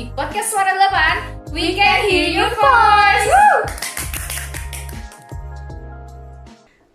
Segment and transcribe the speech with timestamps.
[0.00, 0.72] di podcast Suara
[1.44, 3.56] 8 We can hear your voice Woo!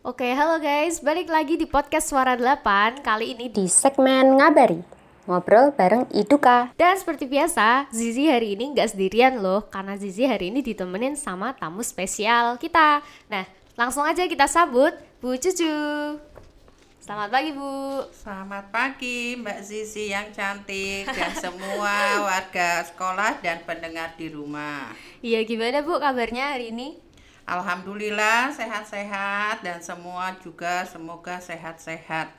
[0.10, 4.82] Oke, halo guys, balik lagi di podcast Suara 8 Kali ini di segmen Ngabari.
[5.30, 6.74] Ngobrol bareng Iduka.
[6.74, 11.54] Dan seperti biasa, Zizi hari ini nggak sendirian loh Karena Zizi hari ini ditemenin sama
[11.54, 13.46] tamu spesial kita Nah,
[13.78, 15.70] langsung aja kita sambut Bu Cucu
[17.06, 24.18] Selamat pagi Bu Selamat pagi Mbak Zizi yang cantik dan semua warga sekolah dan pendengar
[24.18, 24.90] di rumah.
[25.22, 26.98] Iya gimana Bu kabarnya hari ini?
[27.46, 32.34] Alhamdulillah sehat-sehat dan semua juga semoga sehat-sehat.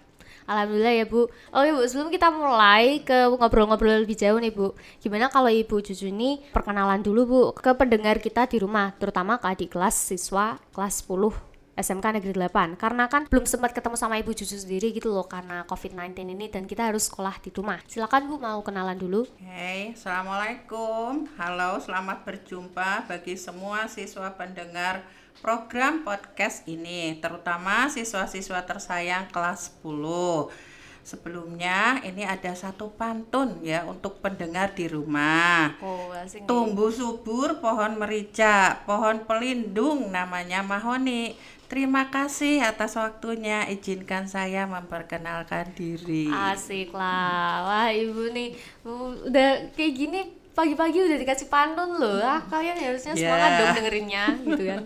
[0.51, 5.31] Alhamdulillah ya Bu Oke Bu, sebelum kita mulai ke ngobrol-ngobrol lebih jauh nih Bu Gimana
[5.31, 9.79] kalau Ibu Cucu ini perkenalan dulu Bu ke pendengar kita di rumah Terutama ke adik
[9.79, 14.57] kelas siswa kelas 10 SMK Negeri 8 Karena kan belum sempat ketemu sama Ibu Cucu
[14.57, 18.65] sendiri gitu loh Karena COVID-19 ini dan kita harus sekolah di rumah Silakan Bu mau
[18.65, 21.29] kenalan dulu Hey, Assalamualaikum.
[21.37, 25.05] Halo, selamat berjumpa bagi semua siswa pendengar
[25.45, 30.76] program podcast ini, terutama siswa-siswa tersayang kelas 10.
[31.07, 35.79] Sebelumnya ini ada satu pantun ya untuk pendengar di rumah.
[35.79, 41.39] Oh asing Tumbuh subur pohon merica, pohon pelindung namanya mahoni.
[41.71, 43.71] Terima kasih atas waktunya.
[43.71, 46.27] Izinkan saya memperkenalkan diri.
[46.27, 50.21] Asik lah Wah ibu nih uh, udah kayak gini
[50.57, 53.29] pagi-pagi udah dikasih pantun loh ah, kalian harusnya Ya.
[53.29, 54.81] semangat dong dengerinnya gitu kan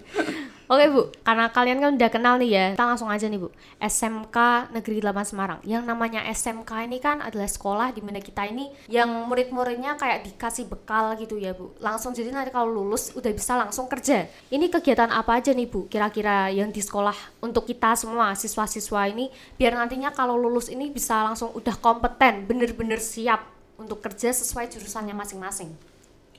[0.70, 3.50] Oke bu, karena kalian kan udah kenal nih ya Kita langsung aja nih bu.
[3.82, 5.58] SMK Negeri 8 Semarang.
[5.66, 10.70] Yang namanya SMK ini kan adalah sekolah di mana kita ini Yang murid-muridnya kayak dikasih
[10.70, 11.74] bekal gitu ya bu.
[11.82, 14.30] Langsung jadi nanti kalau lulus udah bisa langsung kerja.
[14.46, 19.26] Ini kegiatan apa aja nih bu Kira-kira yang di sekolah untuk kita semua siswa-siswa ini?
[19.58, 23.42] Biar nantinya kalau lulus ini bisa langsung udah kompeten Bener-bener siap
[23.74, 25.89] untuk kerja sesuai jurusannya masing-masing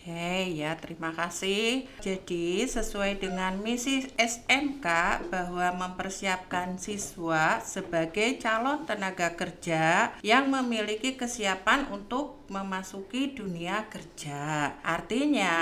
[0.02, 1.86] Oke, ya terima kasih.
[2.02, 4.82] Jadi sesuai dengan misi SMK
[5.30, 14.74] bahwa mempersiapkan siswa sebagai calon tenaga kerja yang memiliki kesiapan untuk memasuki dunia kerja.
[14.82, 15.54] Artinya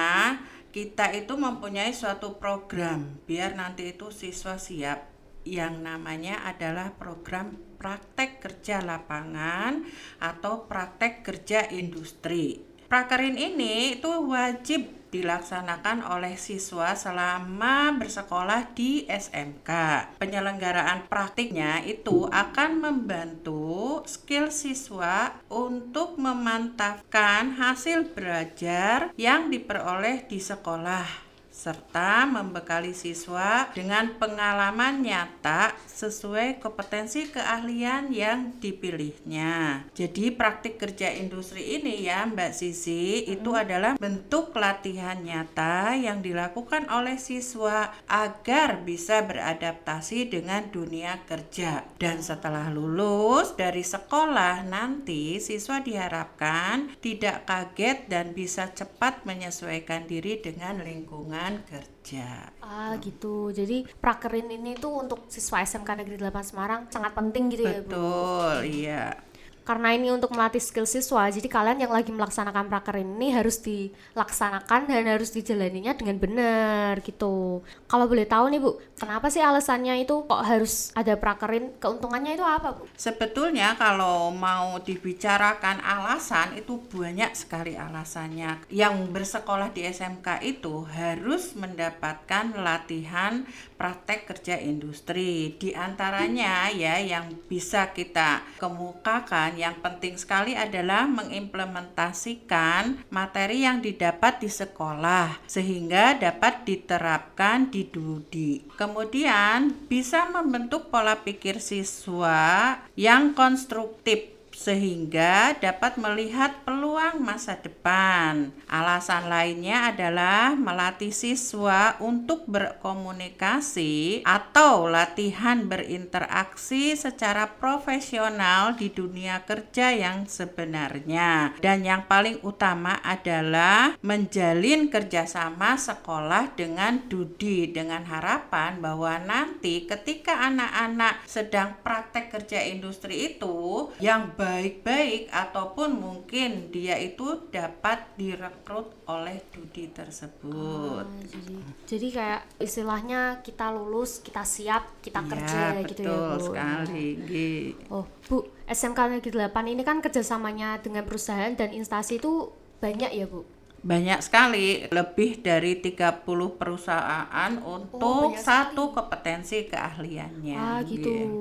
[0.72, 5.04] kita itu mempunyai suatu program biar nanti itu siswa siap
[5.44, 9.84] yang namanya adalah program praktek kerja lapangan
[10.24, 12.69] atau praktek kerja industri.
[12.90, 19.70] Prakerin ini itu wajib dilaksanakan oleh siswa selama bersekolah di SMK.
[20.18, 31.29] Penyelenggaraan praktiknya itu akan membantu skill siswa untuk memantapkan hasil belajar yang diperoleh di sekolah
[31.60, 39.84] serta membekali siswa dengan pengalaman nyata sesuai kompetensi keahlian yang dipilihnya.
[39.92, 46.88] Jadi praktik kerja industri ini ya Mbak Sisi itu adalah bentuk latihan nyata yang dilakukan
[46.88, 51.84] oleh siswa agar bisa beradaptasi dengan dunia kerja.
[52.00, 60.40] Dan setelah lulus dari sekolah nanti siswa diharapkan tidak kaget dan bisa cepat menyesuaikan diri
[60.40, 62.28] dengan lingkungan kerja.
[62.60, 63.50] Ah gitu.
[63.50, 67.90] Jadi prakerin ini tuh untuk siswa SMK Negeri 8 Semarang sangat penting gitu ya, Bu.
[67.90, 69.29] Betul, iya.
[69.70, 74.90] Karena ini untuk melatih skill siswa, jadi kalian yang lagi melaksanakan prakerin ini harus dilaksanakan
[74.90, 77.62] dan harus dijalaninya dengan benar gitu.
[77.86, 81.70] Kalau boleh tahu nih Bu, kenapa sih alasannya itu kok harus ada prakerin?
[81.78, 82.90] Keuntungannya itu apa Bu?
[82.98, 88.66] Sebetulnya kalau mau dibicarakan alasan itu banyak sekali alasannya.
[88.74, 93.46] Yang bersekolah di SMK itu harus mendapatkan latihan
[93.80, 95.56] praktek kerja industri.
[95.56, 104.44] Di antaranya ya yang bisa kita kemukakan yang penting sekali adalah mengimplementasikan materi yang didapat
[104.44, 108.68] di sekolah sehingga dapat diterapkan di Dudi.
[108.76, 118.52] Kemudian bisa membentuk pola pikir siswa yang konstruktif sehingga dapat melihat peluang masa depan.
[118.68, 129.96] Alasan lainnya adalah melatih siswa untuk berkomunikasi atau latihan berinteraksi secara profesional di dunia kerja
[129.96, 131.56] yang sebenarnya.
[131.64, 140.44] Dan yang paling utama adalah menjalin kerjasama sekolah dengan Dudi dengan harapan bahwa nanti ketika
[140.52, 143.58] anak-anak sedang praktek kerja industri itu
[143.98, 151.04] yang baik-baik ataupun mungkin dia itu dapat direkrut oleh Dudi tersebut.
[151.04, 156.30] Ah, jadi, jadi kayak istilahnya kita lulus, kita siap, kita Iya, kerja gitu ya betul
[156.32, 156.46] Bu.
[156.46, 157.06] sekali.
[157.18, 157.64] Nggih.
[157.90, 163.26] Oh, Bu, SMK Negeri 8 ini kan kerjasamanya dengan perusahaan dan instansi itu banyak ya,
[163.26, 163.42] Bu?
[163.80, 167.96] banyak sekali lebih dari 30 perusahaan untuk
[168.28, 171.32] banyak satu kompetensi keahliannya ah gitu Iya.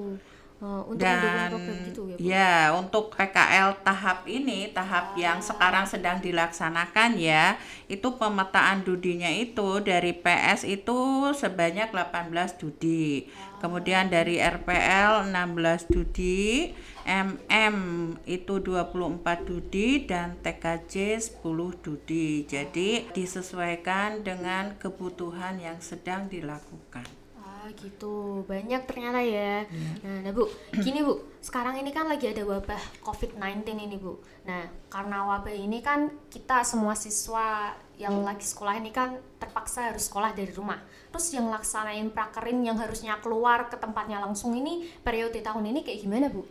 [0.59, 2.23] Oh, untuk dan program gitu ya Bu?
[2.27, 7.55] ya untuk PKL tahap ini tahap yang sekarang sedang dilaksanakan ya
[7.87, 13.31] itu pemetaan dudinya itu dari PS itu sebanyak 18 dudi.
[13.63, 16.75] Kemudian dari RPL 16 dudi
[17.07, 17.79] MM
[18.27, 22.43] itu 24 dudi dan TKJ 10 dudi.
[22.51, 27.28] Jadi disesuaikan dengan kebutuhan yang sedang dilakukan
[27.69, 29.61] Ah gitu, banyak ternyata ya.
[29.69, 29.93] Iya.
[30.01, 30.49] Nah, nah Bu,
[30.81, 34.17] gini Bu, sekarang ini kan lagi ada wabah COVID-19 ini Bu.
[34.49, 40.09] Nah, karena wabah ini kan kita semua siswa yang lagi sekolah ini kan terpaksa harus
[40.09, 40.81] sekolah dari rumah.
[41.13, 46.09] Terus yang laksanain prakerin yang harusnya keluar ke tempatnya langsung ini periode tahun ini kayak
[46.09, 46.49] gimana Bu?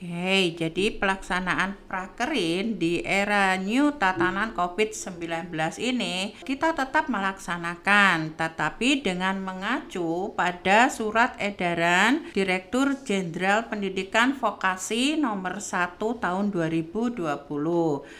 [0.00, 9.36] Oke, jadi pelaksanaan prakerin di era new tatanan COVID-19 ini kita tetap melaksanakan, tetapi dengan
[9.44, 17.20] mengacu pada surat edaran Direktur Jenderal Pendidikan Vokasi nomor 1 tahun 2020.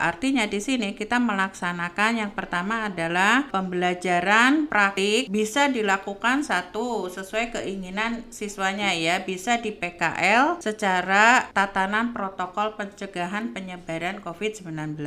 [0.05, 8.29] Artinya di sini kita melaksanakan yang pertama adalah pembelajaran praktik bisa dilakukan satu sesuai keinginan
[8.29, 11.70] siswanya ya, bisa di PKL secara tatanan
[12.13, 14.99] protokol pencegahan penyebaran COVID-19.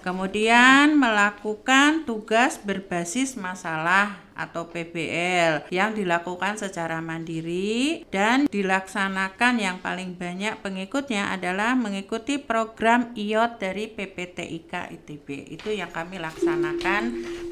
[0.00, 10.18] Kemudian melakukan tugas berbasis masalah atau PBL yang dilakukan secara mandiri dan dilaksanakan yang paling
[10.18, 15.54] banyak pengikutnya adalah mengikuti program IOT dari PPTIK ITB.
[15.54, 17.02] Itu yang kami laksanakan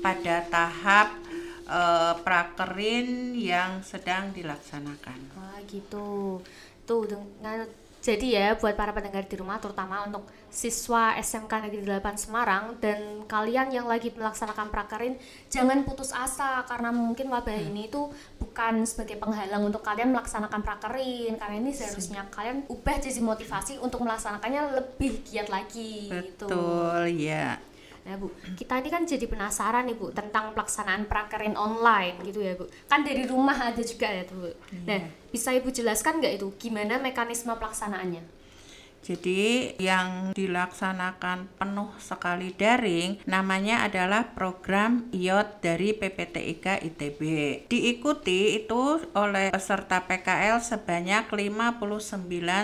[0.03, 1.15] pada tahap
[1.71, 5.19] eh, prakerin yang sedang dilaksanakan.
[5.39, 6.43] Wah gitu.
[6.83, 7.63] Tuh dengan
[8.03, 13.23] jadi ya buat para pendengar di rumah terutama untuk siswa SMK Negeri 8 Semarang dan
[13.31, 15.15] kalian yang lagi melaksanakan prakerin
[15.47, 18.11] jangan putus asa karena mungkin wabah ini itu
[18.43, 24.03] bukan sebagai penghalang untuk kalian melaksanakan prakerin karena ini seharusnya kalian ubah jadi motivasi untuk
[24.03, 26.51] melaksanakannya lebih giat lagi gitu.
[26.51, 27.57] Betul ya.
[28.03, 32.59] Nah Bu, kita ini kan jadi penasaran nih Bu tentang pelaksanaan prakerin online gitu ya
[32.59, 32.67] Bu.
[32.91, 34.51] Kan dari rumah ada juga ya tuh Bu.
[34.91, 35.01] Nah,
[35.31, 38.42] bisa Ibu jelaskan nggak itu gimana mekanisme pelaksanaannya?
[39.03, 47.21] Jadi yang dilaksanakan penuh sekali daring namanya adalah program IOT dari PPTIK ITB.
[47.67, 51.91] Diikuti itu oleh peserta PKL sebanyak 59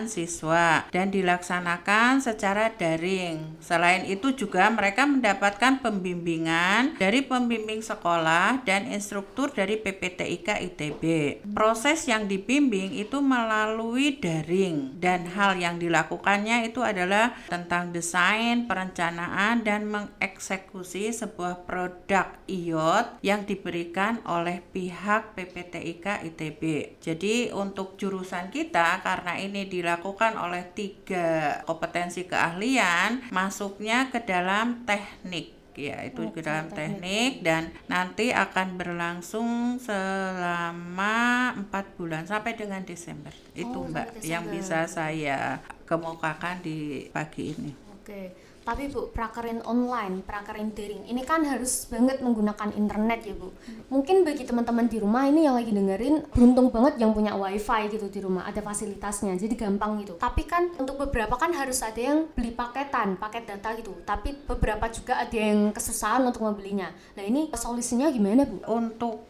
[0.06, 3.58] siswa dan dilaksanakan secara daring.
[3.58, 11.02] Selain itu juga mereka mendapatkan pembimbingan dari pembimbing sekolah dan instruktur dari PPTIK ITB.
[11.50, 18.68] Proses yang dibimbing itu melalui daring dan hal yang dilakukan dilakukannya itu adalah tentang desain,
[18.68, 26.62] perencanaan, dan mengeksekusi sebuah produk IOT yang diberikan oleh pihak PPTIK ITB.
[27.00, 35.56] Jadi untuk jurusan kita karena ini dilakukan oleh tiga kompetensi keahlian, masuknya ke dalam teknik
[35.78, 43.30] ya itu ke dalam teknik dan nanti akan berlangsung selama empat bulan sampai dengan Desember
[43.54, 44.58] itu Oh, mbak sampai yang Desember.
[44.58, 48.32] bisa saya kemukakan di pagi ini Oke,
[48.64, 53.52] tapi Bu, prakerin online, prakerin daring, ini kan harus banget menggunakan internet ya Bu.
[53.92, 58.08] Mungkin bagi teman-teman di rumah ini yang lagi dengerin, beruntung banget yang punya wifi gitu
[58.08, 60.16] di rumah, ada fasilitasnya, jadi gampang gitu.
[60.16, 63.92] Tapi kan untuk beberapa kan harus ada yang beli paketan, paket data gitu.
[64.08, 66.88] Tapi beberapa juga ada yang kesusahan untuk membelinya.
[67.12, 68.64] Nah ini solusinya gimana Bu?
[68.72, 69.28] untuk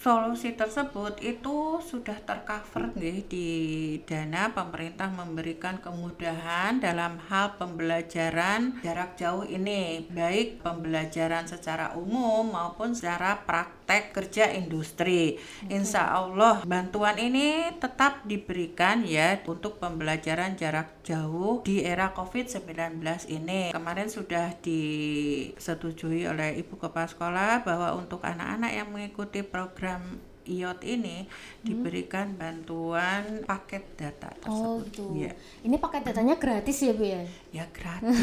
[0.00, 3.48] solusi tersebut itu sudah tercover nggih di
[4.08, 4.48] dana.
[4.48, 13.44] Pemerintah memberikan kemudahan dalam hal pembelajaran jarak jauh ini baik pembelajaran secara umum maupun secara
[13.90, 15.34] praktek kerja industri.
[15.66, 23.02] Insya Allah bantuan ini tetap diberikan ya untuk pembelajaran jarak jauh di era COVID-19
[23.34, 23.74] ini.
[23.74, 31.28] Kemarin sudah disetujui oleh Ibu Kepala Sekolah bahwa untuk anak-anak yang mengikuti program IOT ini
[31.60, 34.84] diberikan bantuan paket data Oh tersebut.
[34.88, 35.04] gitu.
[35.18, 37.22] Ya, Ini paket datanya gratis ya Bu ya?
[37.50, 38.16] ya gratis,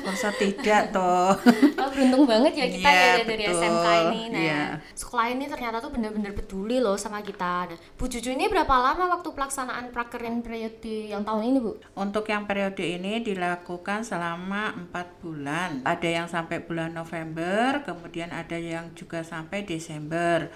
[0.06, 1.34] masa tidak toh.
[1.74, 3.58] Oh, beruntung banget ya kita Iya, ya dari betul.
[3.58, 4.22] SMK ini.
[4.28, 4.62] Nah, Iya.
[4.94, 7.66] sekolah ini ternyata tuh benar-benar peduli loh sama kita.
[7.66, 11.72] Nah, Bu Cucu ini berapa lama waktu pelaksanaan prakerin periode yang tahun ini, Bu?
[11.94, 15.82] Untuk yang periode ini dilakukan selama empat bulan.
[15.82, 20.48] Ada yang sampai bulan November, kemudian ada yang juga sampai Desember.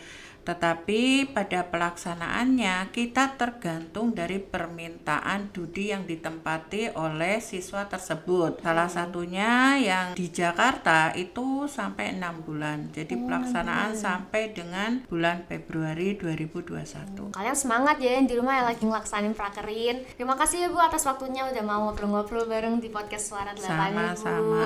[0.43, 8.59] Tetapi pada pelaksanaannya kita tergantung dari permintaan Dudi yang ditempati oleh siswa tersebut.
[8.63, 12.91] Salah satunya yang di Jakarta itu sampai enam bulan.
[12.91, 17.35] Jadi pelaksanaan sampai dengan bulan Februari 2021.
[17.39, 20.03] Kalian semangat ya yang di rumah yang lagi ngelaksanain prakerin.
[20.19, 23.71] Terima kasih ya Bu atas waktunya udah mau ngobrol-ngobrol bareng di podcast Suara 8 Bu.
[23.71, 24.65] Sama-sama.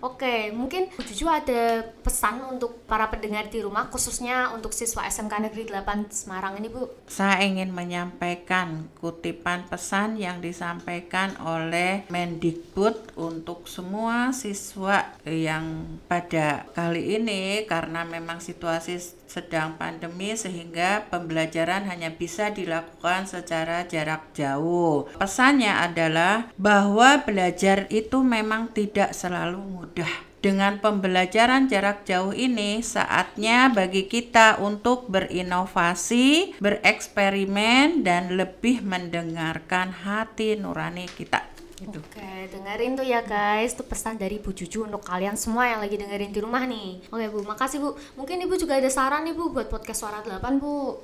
[0.00, 5.50] Oke, mungkin Bu Juju ada pesan untuk para pendengar di rumah khususnya untuk siswa SMK
[5.50, 6.86] Negeri 8 Semarang ini Bu.
[7.10, 17.18] Saya ingin menyampaikan kutipan pesan yang disampaikan oleh Mendikbud untuk semua siswa yang pada kali
[17.18, 18.94] ini karena memang situasi
[19.26, 25.10] sedang pandemi sehingga pembelajaran hanya bisa dilakukan secara jarak jauh.
[25.18, 30.27] Pesannya adalah bahwa belajar itu memang tidak selalu mudah.
[30.38, 40.54] Dengan pembelajaran jarak jauh ini, saatnya bagi kita untuk berinovasi, bereksperimen, dan lebih mendengarkan hati
[40.54, 41.42] nurani kita.
[41.78, 41.98] Gitu.
[41.98, 45.94] Oke, dengerin tuh ya guys, itu pesan dari Bu Juju untuk kalian semua yang lagi
[45.94, 47.06] dengerin di rumah nih.
[47.10, 47.94] Oke Bu, makasih Bu.
[48.18, 50.98] Mungkin Ibu juga ada saran nih Bu buat podcast Suara 8 Bu.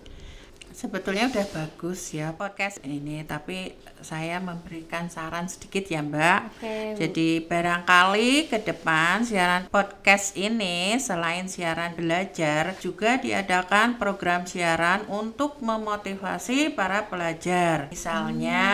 [0.74, 6.40] Sebetulnya udah bagus ya podcast ini, tapi saya memberikan saran sedikit ya Mbak.
[6.58, 6.98] Bu.
[6.98, 15.62] Jadi barangkali ke depan siaran podcast ini selain siaran belajar juga diadakan program siaran untuk
[15.62, 17.94] memotivasi para pelajar.
[17.94, 18.66] Misalnya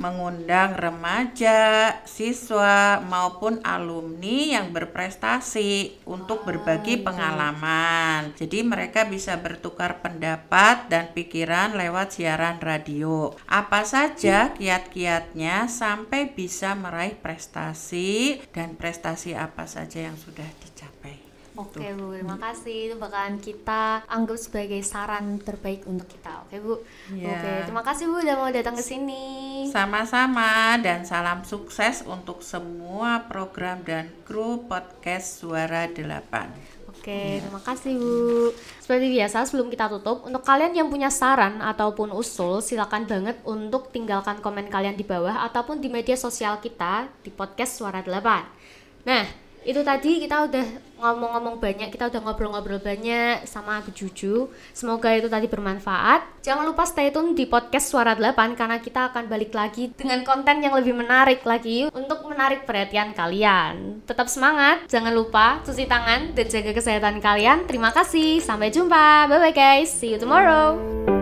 [0.00, 8.32] mengundang remaja, siswa maupun alumni yang berprestasi untuk berbagi pengalaman.
[8.40, 13.34] Jadi mereka bisa bertukar pendapat dan pikiran lewat siaran radio.
[13.50, 21.32] Apa saja kiat-kiatnya sampai bisa meraih prestasi dan prestasi apa saja yang sudah dicapai.
[21.52, 22.88] Oke Bu, terima kasih.
[22.88, 26.48] Itu bakalan kita anggap sebagai saran terbaik untuk kita.
[26.48, 26.80] Oke Bu.
[27.12, 27.28] Iya.
[27.28, 29.24] Oke, terima kasih Bu udah mau datang ke sini.
[29.68, 36.81] Sama-sama dan salam sukses untuk semua program dan kru podcast Suara 8.
[37.02, 38.54] Oke, terima kasih Bu.
[38.78, 43.90] Seperti biasa sebelum kita tutup, untuk kalian yang punya saran ataupun usul, silakan banget untuk
[43.90, 49.02] tinggalkan komen kalian di bawah ataupun di media sosial kita di podcast Suara 8.
[49.02, 49.26] Nah,
[49.62, 50.66] itu tadi kita udah
[51.02, 54.46] ngomong-ngomong banyak, kita udah ngobrol-ngobrol banyak sama Bu Juju.
[54.70, 56.42] Semoga itu tadi bermanfaat.
[56.46, 60.62] Jangan lupa stay tune di podcast Suara 8 karena kita akan balik lagi dengan konten
[60.62, 64.02] yang lebih menarik lagi untuk menarik perhatian kalian.
[64.06, 67.66] Tetap semangat, jangan lupa cuci tangan dan jaga kesehatan kalian.
[67.66, 69.26] Terima kasih, sampai jumpa.
[69.26, 71.21] Bye bye guys, see you tomorrow.